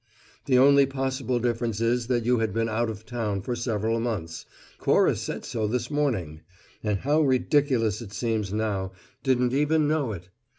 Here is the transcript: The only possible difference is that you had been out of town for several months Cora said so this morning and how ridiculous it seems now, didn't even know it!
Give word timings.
The 0.45 0.57
only 0.57 0.87
possible 0.87 1.37
difference 1.39 1.79
is 1.79 2.07
that 2.07 2.25
you 2.25 2.39
had 2.39 2.51
been 2.55 2.67
out 2.67 2.89
of 2.89 3.05
town 3.05 3.43
for 3.43 3.55
several 3.55 3.99
months 3.99 4.47
Cora 4.79 5.15
said 5.15 5.45
so 5.45 5.67
this 5.67 5.91
morning 5.91 6.41
and 6.83 6.97
how 7.01 7.21
ridiculous 7.21 8.01
it 8.01 8.11
seems 8.11 8.51
now, 8.51 8.93
didn't 9.21 9.53
even 9.53 9.87
know 9.87 10.11
it! 10.13 10.29